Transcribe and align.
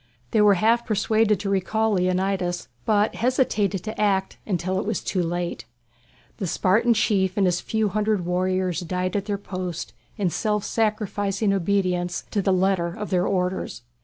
They 0.31 0.41
were 0.41 0.55
half 0.55 0.83
persuaded 0.83 1.39
to 1.41 1.49
recall 1.51 1.91
Leonidas, 1.91 2.67
but 2.85 3.13
hesitated 3.13 3.83
to 3.83 4.01
act 4.01 4.39
until 4.47 4.79
it 4.79 4.85
was 4.87 5.03
too 5.03 5.21
late. 5.21 5.65
The 6.37 6.47
Spartan 6.47 6.95
chief 6.95 7.37
and 7.37 7.45
his 7.45 7.61
few 7.61 7.89
hundred 7.89 8.25
warriors 8.25 8.79
died 8.79 9.15
at 9.15 9.25
their 9.25 9.37
post 9.37 9.93
in 10.17 10.31
self 10.31 10.63
sacrificing 10.63 11.53
obedience 11.53 12.23
to 12.31 12.41
the 12.41 12.51
letter 12.51 12.87
of 12.87 13.11
their 13.11 13.27
orders. 13.27 13.83